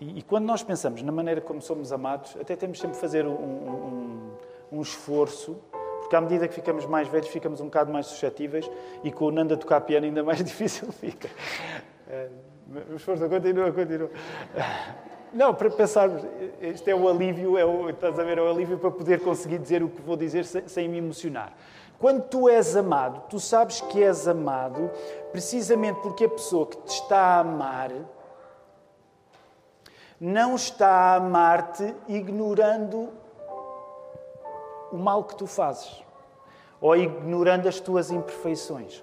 [0.00, 3.30] E, e, quando nós pensamos na maneira como somos amados, até temos sempre fazer um,
[3.30, 4.30] um,
[4.72, 5.60] um esforço
[6.12, 8.70] porque à medida que ficamos mais velhos, ficamos um bocado mais suscetíveis
[9.02, 11.30] e com o Nando a tocar piano ainda mais difícil fica.
[12.06, 12.28] Eh,
[12.68, 14.10] mas força, continua, continua.
[15.32, 16.22] Não, para pensarmos,
[16.60, 19.56] este é o alívio, é o, estás a ver, é o alívio para poder conseguir
[19.56, 21.54] dizer o que vou dizer sem, sem me emocionar.
[21.98, 24.90] Quando tu és amado, tu sabes que és amado
[25.30, 27.90] precisamente porque a pessoa que te está a amar
[30.20, 33.21] não está a amar-te ignorando
[34.92, 36.02] o mal que tu fazes
[36.82, 39.02] ou ignorando as tuas imperfeições.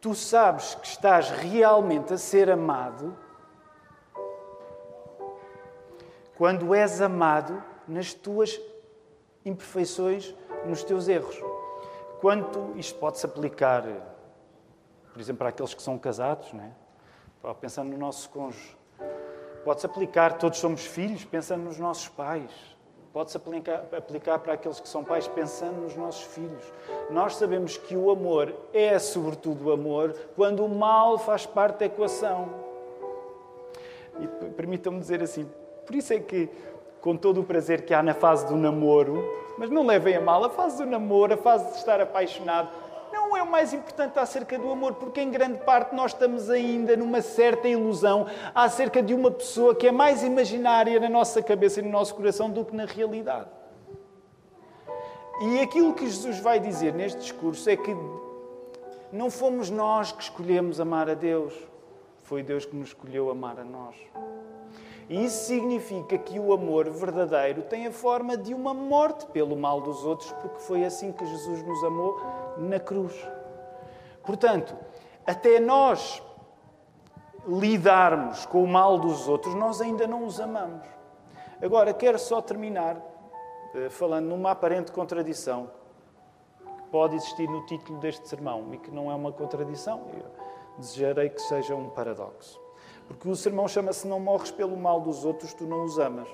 [0.00, 3.14] Tu sabes que estás realmente a ser amado
[6.34, 8.58] quando és amado nas tuas
[9.44, 11.36] imperfeições, nos teus erros.
[12.20, 13.82] Quando isto pode-se aplicar,
[15.12, 17.54] por exemplo, para aqueles que são casados, não é?
[17.54, 18.76] pensando no nosso cônjuge.
[19.64, 22.77] Pode-se aplicar, todos somos filhos, pensando nos nossos pais
[23.18, 26.72] Pode-se aplicar, aplicar para aqueles que são pais pensando nos nossos filhos.
[27.10, 32.48] Nós sabemos que o amor é, sobretudo, amor quando o mal faz parte da equação.
[34.20, 35.50] E permitam-me dizer assim,
[35.84, 36.48] por isso é que,
[37.00, 40.44] com todo o prazer que há na fase do namoro, mas não levem a mal,
[40.44, 42.68] a fase do namoro, a fase de estar apaixonado,
[43.38, 47.22] é o mais importante acerca do amor, porque em grande parte nós estamos ainda numa
[47.22, 51.90] certa ilusão acerca de uma pessoa que é mais imaginária na nossa cabeça e no
[51.90, 53.48] nosso coração do que na realidade.
[55.40, 57.96] E aquilo que Jesus vai dizer neste discurso é que
[59.12, 61.54] não fomos nós que escolhemos amar a Deus,
[62.24, 63.94] foi Deus que nos escolheu amar a nós.
[65.08, 69.80] E isso significa que o amor verdadeiro tem a forma de uma morte pelo mal
[69.80, 72.20] dos outros, porque foi assim que Jesus nos amou
[72.58, 73.14] na cruz.
[74.24, 74.76] Portanto,
[75.26, 76.22] até nós
[77.46, 80.86] lidarmos com o mal dos outros, nós ainda não os amamos.
[81.62, 82.96] Agora, quero só terminar
[83.74, 85.70] eh, falando numa aparente contradição
[86.58, 90.24] que pode existir no título deste sermão e que não é uma contradição, eu
[90.78, 92.60] desejarei que seja um paradoxo.
[93.06, 96.28] Porque o sermão chama-se Não morres pelo mal dos outros, tu não os amas.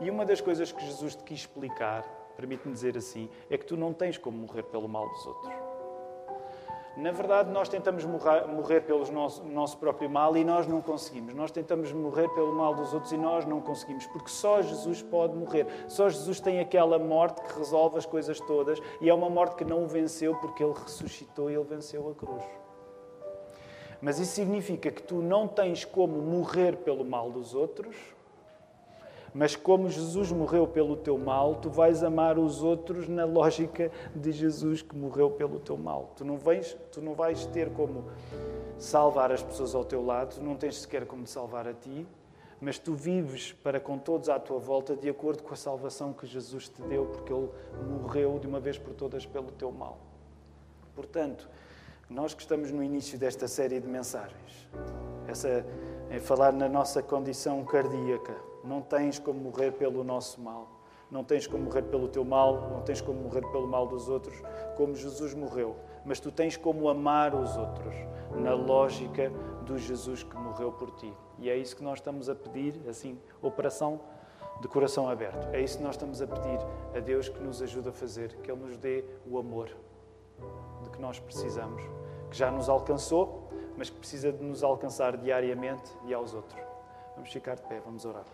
[0.00, 2.04] E uma das coisas que Jesus te quis explicar,
[2.40, 5.54] permite-me dizer assim, é que tu não tens como morrer pelo mal dos outros.
[6.96, 11.34] Na verdade, nós tentamos morrer, morrer pelo nosso, nosso, próprio mal e nós não conseguimos.
[11.34, 15.34] Nós tentamos morrer pelo mal dos outros e nós não conseguimos, porque só Jesus pode
[15.36, 15.66] morrer.
[15.86, 19.64] Só Jesus tem aquela morte que resolve as coisas todas e é uma morte que
[19.64, 22.44] não o venceu porque ele ressuscitou e ele venceu a cruz.
[24.00, 27.94] Mas isso significa que tu não tens como morrer pelo mal dos outros,
[29.32, 34.32] mas como Jesus morreu pelo teu mal, tu vais amar os outros na lógica de
[34.32, 36.12] Jesus que morreu pelo teu mal.
[36.16, 38.04] Tu não, vais, tu não vais ter como
[38.78, 42.06] salvar as pessoas ao teu lado, tu não tens sequer como te salvar a ti,
[42.60, 46.26] mas tu vives para com todos à tua volta de acordo com a salvação que
[46.26, 47.48] Jesus te deu, porque Ele
[47.88, 49.98] morreu de uma vez por todas pelo teu mal.
[50.94, 51.48] Portanto,
[52.08, 54.68] nós que estamos no início desta série de mensagens,
[55.28, 55.64] essa
[56.10, 58.34] é falar na nossa condição cardíaca.
[58.64, 60.68] Não tens como morrer pelo nosso mal.
[61.10, 64.40] Não tens como morrer pelo teu mal, não tens como morrer pelo mal dos outros,
[64.76, 65.76] como Jesus morreu.
[66.04, 67.94] Mas tu tens como amar os outros,
[68.36, 69.32] na lógica
[69.66, 71.12] do Jesus que morreu por ti.
[71.38, 74.00] E é isso que nós estamos a pedir, assim, operação
[74.60, 75.48] de coração aberto.
[75.52, 76.58] É isso que nós estamos a pedir
[76.94, 79.68] a Deus que nos ajude a fazer, que Ele nos dê o amor
[80.82, 81.82] de que nós precisamos,
[82.30, 86.60] que já nos alcançou, mas que precisa de nos alcançar diariamente e aos outros.
[87.16, 88.24] Vamos ficar de pé, vamos orar.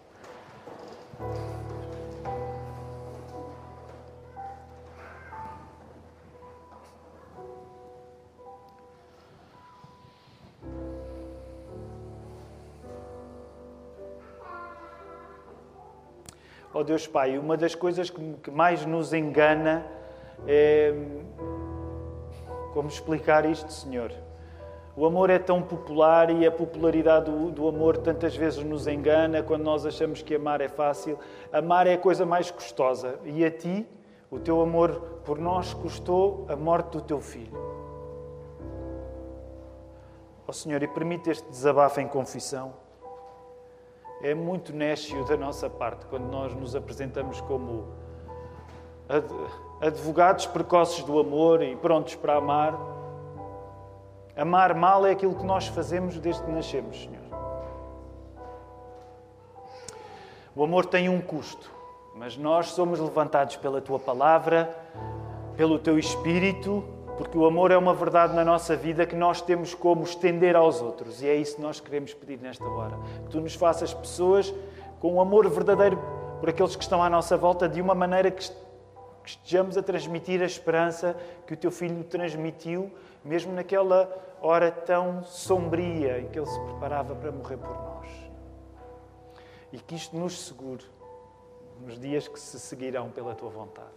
[16.74, 19.86] Oh Deus Pai, uma das coisas que mais nos engana
[20.46, 20.92] é.
[22.76, 24.12] Como explicar isto, Senhor?
[24.94, 29.42] O amor é tão popular e a popularidade do, do, amor tantas vezes nos engana
[29.42, 31.18] quando nós achamos que amar é fácil.
[31.50, 33.18] Amar é a coisa mais custosa.
[33.24, 33.86] E a ti,
[34.30, 34.90] o teu amor
[35.24, 37.56] por nós custou a morte do teu filho.
[40.46, 42.74] Ó oh, Senhor, e permite este desabafo em confissão.
[44.20, 47.86] É muito nécio da nossa parte quando nós nos apresentamos como
[49.80, 52.96] advogados precoces do amor e prontos para amar
[54.36, 57.24] Amar mal é aquilo que nós fazemos desde que nascemos, Senhor.
[60.54, 61.70] O amor tem um custo,
[62.14, 64.76] mas nós somos levantados pela tua palavra,
[65.56, 66.84] pelo teu espírito,
[67.16, 70.82] porque o amor é uma verdade na nossa vida que nós temos como estender aos
[70.82, 71.22] outros.
[71.22, 72.98] E é isso que nós queremos pedir nesta hora.
[73.24, 74.52] Que tu nos faças pessoas
[75.00, 75.98] com um amor verdadeiro
[76.40, 78.30] por aqueles que estão à nossa volta, de uma maneira
[79.26, 81.16] que estejamos a transmitir a esperança
[81.48, 82.92] que o teu filho transmitiu,
[83.24, 84.08] mesmo naquela
[84.40, 88.08] hora tão sombria em que ele se preparava para morrer por nós.
[89.72, 90.84] E que isto nos segure
[91.84, 93.90] nos dias que se seguirão pela tua vontade.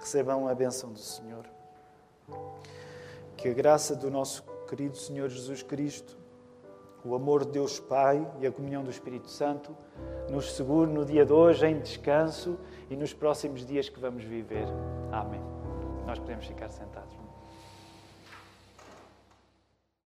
[0.00, 1.46] Recebam a bênção do Senhor.
[3.36, 6.18] Que a graça do nosso querido Senhor Jesus Cristo,
[7.04, 9.76] o amor de Deus Pai e a comunhão do Espírito Santo
[10.28, 12.58] nos segure no dia de hoje em descanso
[12.92, 14.66] e nos próximos dias que vamos viver.
[15.10, 15.40] Amém.
[16.06, 17.21] Nós podemos ficar sentados.